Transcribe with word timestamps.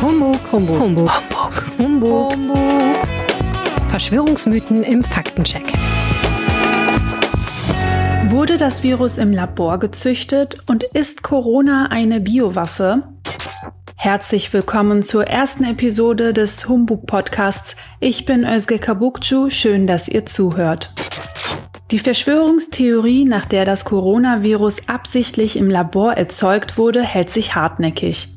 Humbug, 0.00 0.38
Humbug, 0.52 0.78
Humbug, 0.78 1.10
Humbug, 1.76 2.32
Humbug. 2.32 2.96
Verschwörungsmythen 3.88 4.84
im 4.84 5.02
Faktencheck. 5.02 5.72
Wurde 8.28 8.58
das 8.58 8.84
Virus 8.84 9.18
im 9.18 9.32
Labor 9.32 9.80
gezüchtet 9.80 10.58
und 10.66 10.84
ist 10.84 11.24
Corona 11.24 11.88
eine 11.90 12.20
Biowaffe? 12.20 13.02
Herzlich 13.96 14.52
willkommen 14.52 15.02
zur 15.02 15.26
ersten 15.26 15.64
Episode 15.64 16.32
des 16.32 16.68
Humbug 16.68 17.06
Podcasts. 17.06 17.74
Ich 17.98 18.24
bin 18.24 18.44
Özge 18.44 18.78
Kabukcu, 18.78 19.50
schön, 19.50 19.88
dass 19.88 20.06
ihr 20.06 20.24
zuhört. 20.26 20.92
Die 21.90 21.98
Verschwörungstheorie, 21.98 23.24
nach 23.24 23.46
der 23.46 23.64
das 23.64 23.84
Coronavirus 23.84 24.88
absichtlich 24.88 25.56
im 25.56 25.68
Labor 25.68 26.12
erzeugt 26.12 26.78
wurde, 26.78 27.02
hält 27.02 27.30
sich 27.30 27.56
hartnäckig. 27.56 28.28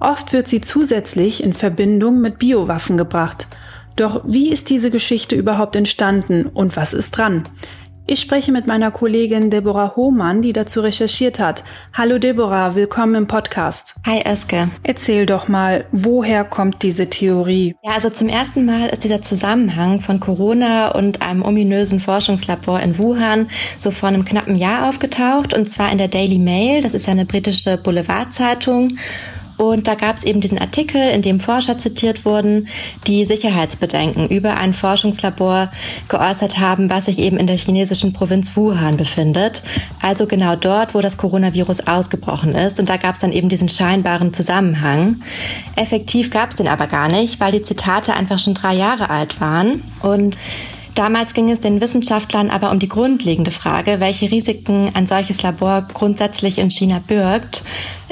Oft 0.00 0.32
wird 0.32 0.46
sie 0.46 0.60
zusätzlich 0.60 1.42
in 1.42 1.52
Verbindung 1.52 2.20
mit 2.20 2.38
Biowaffen 2.38 2.96
gebracht. 2.96 3.48
Doch 3.96 4.22
wie 4.24 4.50
ist 4.50 4.70
diese 4.70 4.90
Geschichte 4.90 5.34
überhaupt 5.34 5.74
entstanden 5.74 6.46
und 6.46 6.76
was 6.76 6.94
ist 6.94 7.10
dran? 7.10 7.42
Ich 8.10 8.20
spreche 8.20 8.52
mit 8.52 8.66
meiner 8.66 8.90
Kollegin 8.90 9.50
Deborah 9.50 9.94
Hohmann, 9.94 10.40
die 10.40 10.54
dazu 10.54 10.80
recherchiert 10.80 11.38
hat. 11.38 11.62
Hallo 11.92 12.18
Deborah, 12.18 12.74
willkommen 12.74 13.16
im 13.16 13.26
Podcast. 13.26 13.96
Hi 14.06 14.20
Eske. 14.20 14.70
Erzähl 14.82 15.26
doch 15.26 15.48
mal, 15.48 15.84
woher 15.92 16.44
kommt 16.44 16.82
diese 16.82 17.10
Theorie? 17.10 17.74
Ja, 17.82 17.92
also 17.96 18.08
zum 18.08 18.28
ersten 18.28 18.64
Mal 18.64 18.86
ist 18.86 19.04
dieser 19.04 19.20
Zusammenhang 19.20 20.00
von 20.00 20.20
Corona 20.20 20.92
und 20.92 21.20
einem 21.20 21.42
ominösen 21.42 22.00
Forschungslabor 22.00 22.80
in 22.80 22.96
Wuhan 22.96 23.48
so 23.76 23.90
vor 23.90 24.08
einem 24.08 24.24
knappen 24.24 24.56
Jahr 24.56 24.88
aufgetaucht 24.88 25.52
und 25.52 25.68
zwar 25.68 25.92
in 25.92 25.98
der 25.98 26.08
Daily 26.08 26.38
Mail, 26.38 26.82
das 26.82 26.94
ist 26.94 27.08
ja 27.08 27.12
eine 27.12 27.26
britische 27.26 27.76
Boulevardzeitung. 27.76 28.96
Und 29.58 29.88
da 29.88 29.94
gab 29.94 30.16
es 30.16 30.24
eben 30.24 30.40
diesen 30.40 30.58
Artikel, 30.58 31.00
in 31.10 31.20
dem 31.20 31.40
Forscher 31.40 31.78
zitiert 31.78 32.24
wurden, 32.24 32.68
die 33.06 33.24
Sicherheitsbedenken 33.24 34.28
über 34.28 34.56
ein 34.56 34.72
Forschungslabor 34.72 35.70
geäußert 36.08 36.58
haben, 36.58 36.88
was 36.88 37.06
sich 37.06 37.18
eben 37.18 37.36
in 37.36 37.46
der 37.46 37.56
chinesischen 37.56 38.12
Provinz 38.12 38.56
Wuhan 38.56 38.96
befindet. 38.96 39.62
Also 40.00 40.26
genau 40.26 40.56
dort, 40.56 40.94
wo 40.94 41.00
das 41.00 41.16
Coronavirus 41.16 41.88
ausgebrochen 41.88 42.54
ist. 42.54 42.78
Und 42.78 42.88
da 42.88 42.96
gab 42.96 43.14
es 43.14 43.20
dann 43.20 43.32
eben 43.32 43.48
diesen 43.48 43.68
scheinbaren 43.68 44.32
Zusammenhang. 44.32 45.22
Effektiv 45.76 46.30
gab 46.30 46.50
es 46.50 46.56
den 46.56 46.68
aber 46.68 46.86
gar 46.86 47.08
nicht, 47.08 47.40
weil 47.40 47.52
die 47.52 47.62
Zitate 47.62 48.14
einfach 48.14 48.38
schon 48.38 48.54
drei 48.54 48.74
Jahre 48.74 49.10
alt 49.10 49.40
waren. 49.40 49.82
Und 50.02 50.38
Damals 50.98 51.32
ging 51.32 51.48
es 51.48 51.60
den 51.60 51.80
Wissenschaftlern 51.80 52.50
aber 52.50 52.72
um 52.72 52.80
die 52.80 52.88
grundlegende 52.88 53.52
Frage, 53.52 54.00
welche 54.00 54.32
Risiken 54.32 54.90
ein 54.94 55.06
solches 55.06 55.40
Labor 55.44 55.86
grundsätzlich 55.94 56.58
in 56.58 56.72
China 56.72 57.00
birgt. 57.06 57.62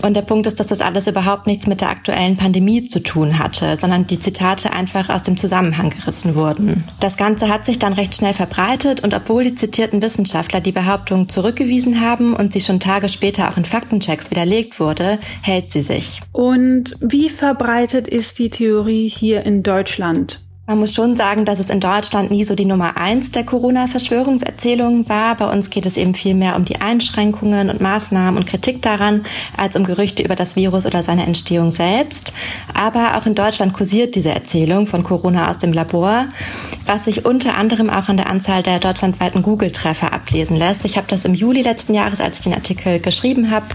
Und 0.05 0.15
der 0.15 0.23
Punkt 0.23 0.47
ist, 0.47 0.61
dass 0.61 0.69
das 0.69 0.81
alles 0.81 1.09
überhaupt 1.09 1.48
nichts 1.48 1.67
mit 1.67 1.81
der 1.81 1.91
aktuellen 1.91 2.37
Pandemie 2.37 2.87
zu 2.87 3.03
tun 3.03 3.41
hatte, 3.41 3.77
sondern 3.81 4.07
die 4.07 4.20
Zitate 4.20 4.73
einfach 4.73 5.09
aus 5.09 5.25
dem 5.25 5.37
Zusammenhang 5.37 5.91
gerissen 5.91 6.37
wurden. 6.37 6.84
Das 7.01 7.17
Ganze 7.17 7.48
hat 7.48 7.67
sich 7.67 7.81
dann 7.81 7.92
recht 7.92 8.14
schnell 8.14 8.34
verbreitet 8.34 9.03
und 9.03 9.14
obwohl 9.14 9.42
die 9.42 9.57
zitierten 9.57 10.01
Wissenschaftler 10.01 10.61
die 10.61 10.70
Behauptung 10.70 11.29
zurückgewiesen 11.29 12.01
haben 12.01 12.34
und 12.34 12.53
sie 12.53 12.61
schon 12.61 12.79
Tage 12.79 13.09
später 13.09 13.51
auch 13.51 13.57
in 13.57 13.64
Faktenchecks 13.64 14.31
widerlegt 14.31 14.79
wurde, 14.79 15.19
hält 15.42 15.73
sie 15.73 15.83
sich. 15.83 16.20
Und 16.31 16.95
wie 17.01 17.31
verbreitet 17.31 18.07
ist 18.07 18.39
die 18.39 18.51
Theorie 18.51 19.09
hier 19.09 19.45
in 19.45 19.64
Deutschland? 19.64 20.45
Man 20.69 20.81
muss 20.81 20.95
schon 20.95 21.17
sagen, 21.17 21.45
dass 21.45 21.61
es 21.61 21.70
in 21.70 21.78
Deutschland 21.78 22.33
nie 22.33 22.42
so 22.42 22.56
die 22.56 22.64
Nummer 22.64 22.97
eins 22.97 23.31
der 23.31 23.45
Corona-Verschwörungserzählungen 23.45 25.08
war. 25.08 25.36
Bei 25.36 25.48
uns 25.48 25.70
geht 25.70 25.86
es 25.86 25.97
eben 25.97 26.12
viel 26.12 26.34
mehr 26.34 26.56
um 26.56 26.64
die 26.64 26.81
Einschränkungen 26.81 27.70
und 27.70 27.81
Maßnahmen 27.81 28.36
und 28.36 28.48
Kritik 28.48 28.83
daran, 28.83 29.25
als 29.56 29.77
um 29.77 29.84
Gerüchte 29.84 30.25
über 30.25 30.34
das 30.34 30.56
Virus 30.56 30.84
oder 30.84 31.05
seine 31.05 31.25
Entstehung 31.25 31.70
selbst. 31.70 32.33
Aber 32.75 33.17
auch 33.17 33.27
in 33.27 33.36
Deutschland 33.36 33.75
kursiert 33.75 34.17
diese 34.17 34.31
Erzählung 34.31 34.89
von 34.89 35.05
Corona 35.05 35.53
aus 35.53 35.58
dem 35.58 35.73
Labor, 35.73 36.27
was 36.84 37.05
sich 37.05 37.25
unter 37.25 37.56
anderem 37.56 37.89
auch 37.89 38.08
an 38.08 38.17
der 38.17 38.28
Anzahl 38.28 38.64
der 38.64 38.80
deutschlandweiten 38.80 39.42
Google-Treffer 39.42 40.12
ablesen 40.12 40.57
lässt. 40.57 40.85
Ich 40.85 40.96
habe 40.96 41.07
das 41.08 41.24
im 41.24 41.35
Juli 41.35 41.62
letzten 41.62 41.95
Jahres, 41.95 42.20
als 42.20 42.39
ich 42.39 42.42
den 42.42 42.55
Artikel 42.55 42.98
geschrieben 42.98 43.52
habe, 43.52 43.67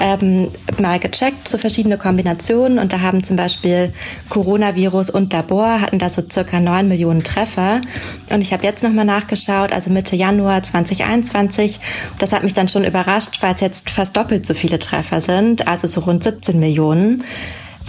ähm, 0.00 0.50
mal 0.80 0.98
gecheckt, 0.98 1.50
so 1.50 1.58
verschiedene 1.58 1.98
Kombinationen. 1.98 2.78
Und 2.78 2.94
da 2.94 3.02
haben 3.02 3.22
zum 3.22 3.36
Beispiel 3.36 3.92
Coronavirus 4.30 5.10
und 5.10 5.34
Labor 5.34 5.82
hatten 5.82 5.98
da 5.98 6.08
so 6.08 6.29
circa 6.32 6.60
9 6.60 6.88
Millionen 6.88 7.24
Treffer. 7.24 7.80
Und 8.30 8.40
ich 8.40 8.52
habe 8.52 8.64
jetzt 8.64 8.82
nochmal 8.82 9.04
nachgeschaut, 9.04 9.72
also 9.72 9.90
Mitte 9.90 10.16
Januar 10.16 10.62
2021. 10.62 11.80
Das 12.18 12.32
hat 12.32 12.42
mich 12.42 12.54
dann 12.54 12.68
schon 12.68 12.84
überrascht, 12.84 13.42
weil 13.42 13.54
es 13.54 13.60
jetzt 13.60 13.90
fast 13.90 14.16
doppelt 14.16 14.46
so 14.46 14.54
viele 14.54 14.78
Treffer 14.78 15.20
sind, 15.20 15.66
also 15.66 15.86
so 15.86 16.00
rund 16.00 16.24
17 16.24 16.58
Millionen 16.58 17.24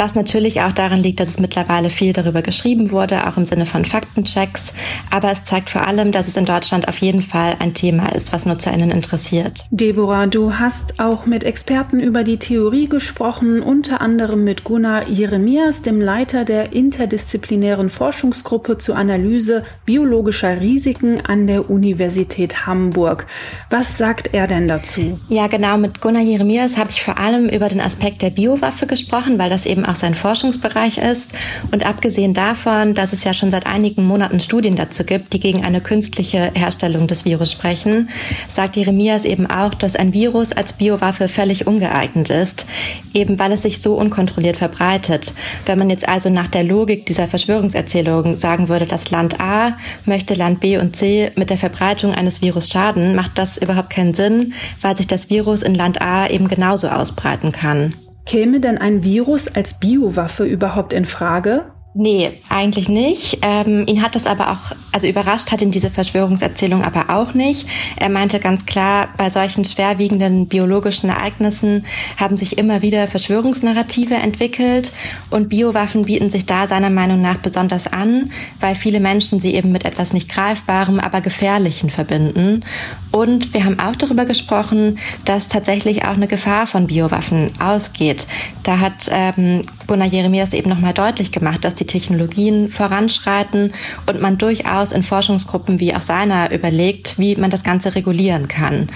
was 0.01 0.15
natürlich 0.15 0.61
auch 0.61 0.71
daran 0.71 1.03
liegt, 1.03 1.19
dass 1.19 1.29
es 1.29 1.39
mittlerweile 1.39 1.89
viel 1.89 2.13
darüber 2.13 2.41
geschrieben 2.41 2.91
wurde, 2.91 3.27
auch 3.27 3.37
im 3.37 3.45
Sinne 3.45 3.65
von 3.65 3.85
Faktenchecks. 3.85 4.73
Aber 5.11 5.31
es 5.31 5.43
zeigt 5.43 5.69
vor 5.69 5.85
allem, 5.85 6.11
dass 6.11 6.27
es 6.27 6.37
in 6.37 6.45
Deutschland 6.45 6.87
auf 6.87 6.97
jeden 6.99 7.21
Fall 7.21 7.55
ein 7.59 7.73
Thema 7.73 8.07
ist, 8.15 8.33
was 8.33 8.45
NutzerInnen 8.45 8.91
interessiert. 8.91 9.65
Deborah, 9.69 10.27
du 10.27 10.55
hast 10.55 10.99
auch 10.99 11.25
mit 11.25 11.43
Experten 11.43 11.99
über 11.99 12.23
die 12.23 12.37
Theorie 12.37 12.87
gesprochen, 12.87 13.61
unter 13.61 14.01
anderem 14.01 14.43
mit 14.43 14.63
Gunnar 14.63 15.07
Jeremias, 15.07 15.81
dem 15.83 16.01
Leiter 16.01 16.45
der 16.45 16.73
interdisziplinären 16.73 17.89
Forschungsgruppe 17.89 18.79
zur 18.79 18.95
Analyse 18.95 19.63
biologischer 19.85 20.61
Risiken 20.61 21.21
an 21.21 21.47
der 21.47 21.69
Universität 21.69 22.65
Hamburg. 22.65 23.27
Was 23.69 23.97
sagt 23.97 24.33
er 24.33 24.47
denn 24.47 24.67
dazu? 24.67 25.19
Ja, 25.29 25.47
genau. 25.47 25.77
Mit 25.77 26.01
Gunnar 26.01 26.23
Jeremias 26.23 26.77
habe 26.77 26.89
ich 26.89 27.03
vor 27.03 27.19
allem 27.19 27.49
über 27.49 27.67
den 27.67 27.81
Aspekt 27.81 28.21
der 28.21 28.31
Biowaffe 28.31 28.87
gesprochen, 28.87 29.37
weil 29.37 29.49
das 29.49 29.65
eben 29.65 29.81
eben 29.81 29.89
auch 29.91 29.95
sein 29.95 30.15
Forschungsbereich 30.15 30.97
ist. 30.97 31.31
Und 31.71 31.85
abgesehen 31.85 32.33
davon, 32.33 32.95
dass 32.95 33.13
es 33.13 33.23
ja 33.23 33.33
schon 33.33 33.51
seit 33.51 33.67
einigen 33.67 34.05
Monaten 34.05 34.39
Studien 34.39 34.75
dazu 34.75 35.03
gibt, 35.03 35.33
die 35.33 35.39
gegen 35.39 35.63
eine 35.63 35.81
künstliche 35.81 36.51
Herstellung 36.55 37.07
des 37.07 37.25
Virus 37.25 37.51
sprechen, 37.51 38.09
sagt 38.47 38.75
Jeremias 38.75 39.25
eben 39.25 39.47
auch, 39.47 39.73
dass 39.73 39.95
ein 39.95 40.13
Virus 40.13 40.51
als 40.53 40.73
Biowaffe 40.73 41.27
völlig 41.27 41.67
ungeeignet 41.67 42.29
ist, 42.29 42.65
eben 43.13 43.37
weil 43.39 43.51
es 43.51 43.63
sich 43.63 43.81
so 43.81 43.95
unkontrolliert 43.95 44.57
verbreitet. 44.57 45.33
Wenn 45.65 45.79
man 45.79 45.89
jetzt 45.89 46.07
also 46.07 46.29
nach 46.29 46.47
der 46.47 46.63
Logik 46.63 47.05
dieser 47.05 47.27
Verschwörungserzählung 47.27 48.37
sagen 48.37 48.69
würde, 48.69 48.85
dass 48.85 49.11
Land 49.11 49.39
A 49.39 49.77
möchte 50.05 50.33
Land 50.33 50.61
B 50.61 50.77
und 50.77 50.95
C 50.95 51.31
mit 51.35 51.49
der 51.49 51.57
Verbreitung 51.57 52.13
eines 52.13 52.41
Virus 52.41 52.69
schaden, 52.69 53.15
macht 53.15 53.37
das 53.37 53.57
überhaupt 53.57 53.89
keinen 53.89 54.13
Sinn, 54.13 54.53
weil 54.81 54.95
sich 54.95 55.07
das 55.07 55.29
Virus 55.29 55.61
in 55.61 55.75
Land 55.75 56.01
A 56.01 56.27
eben 56.27 56.47
genauso 56.47 56.87
ausbreiten 56.87 57.51
kann. 57.51 57.93
Käme 58.25 58.59
denn 58.59 58.77
ein 58.77 59.03
Virus 59.03 59.47
als 59.47 59.79
Biowaffe 59.79 60.45
überhaupt 60.45 60.93
in 60.93 61.05
Frage? 61.05 61.71
Nee, 61.93 62.31
eigentlich 62.49 62.87
nicht. 62.87 63.39
Ähm, 63.41 63.85
ihn 63.87 64.01
hat 64.01 64.15
das 64.15 64.25
aber 64.25 64.51
auch, 64.51 64.75
also 64.91 65.07
überrascht 65.07 65.51
hat 65.51 65.61
ihn 65.61 65.71
diese 65.71 65.89
Verschwörungserzählung 65.89 66.83
aber 66.83 67.09
auch 67.09 67.33
nicht. 67.33 67.67
Er 67.95 68.09
meinte 68.09 68.39
ganz 68.39 68.65
klar, 68.65 69.09
bei 69.17 69.29
solchen 69.29 69.63
schwerwiegenden 69.63 70.47
biologischen 70.47 71.09
Ereignissen 71.09 71.85
haben 72.17 72.37
sich 72.37 72.57
immer 72.57 72.81
wieder 72.81 73.07
Verschwörungsnarrative 73.07 74.15
entwickelt 74.15 74.91
und 75.29 75.49
Biowaffen 75.49 76.05
bieten 76.05 76.29
sich 76.29 76.45
da 76.45 76.67
seiner 76.67 76.89
Meinung 76.89 77.21
nach 77.21 77.37
besonders 77.37 77.87
an, 77.87 78.31
weil 78.59 78.75
viele 78.75 78.99
Menschen 78.99 79.39
sie 79.39 79.53
eben 79.55 79.71
mit 79.71 79.85
etwas 79.85 80.13
nicht 80.13 80.29
greifbarem, 80.29 80.99
aber 80.99 81.21
gefährlichen 81.21 81.89
verbinden. 81.89 82.63
Und 83.11 83.53
wir 83.53 83.65
haben 83.65 83.79
auch 83.79 83.95
darüber 83.95 84.25
gesprochen, 84.25 84.97
dass 85.25 85.47
tatsächlich 85.47 86.05
auch 86.05 86.15
eine 86.15 86.27
Gefahr 86.27 86.67
von 86.67 86.87
Biowaffen 86.87 87.51
ausgeht. 87.59 88.27
Da 88.63 88.79
hat 88.79 89.09
ähm, 89.11 89.63
Gunnar 89.87 90.07
Jeremias 90.07 90.53
eben 90.53 90.69
nochmal 90.69 90.93
deutlich 90.93 91.31
gemacht, 91.31 91.65
dass 91.65 91.75
die 91.75 91.85
Technologien 91.85 92.69
voranschreiten 92.69 93.73
und 94.07 94.21
man 94.21 94.37
durchaus 94.81 94.91
in 94.91 95.03
Forschungsgruppen 95.03 95.79
wie 95.79 95.95
auch 95.95 96.01
seiner 96.01 96.51
überlegt, 96.51 97.19
wie 97.19 97.35
man 97.35 97.51
das 97.51 97.63
Ganze 97.63 97.95
regulieren 97.95 98.47
kann. 98.47 98.87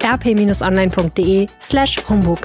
rp-online.de 0.00 1.48
slash 1.58 1.98
Humbug. 1.98 2.38